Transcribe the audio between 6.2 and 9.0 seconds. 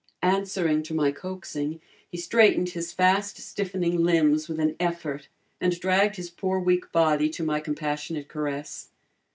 poor weak body to my compassionate caress.